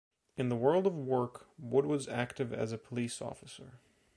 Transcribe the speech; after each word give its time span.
In 0.35 0.49
the 0.49 0.55
world 0.55 0.87
of 0.87 0.95
work 0.97 1.45
Wood 1.59 1.85
was 1.85 2.07
active 2.07 2.51
as 2.51 2.71
a 2.71 2.79
police 2.79 3.21
offer. 3.21 3.73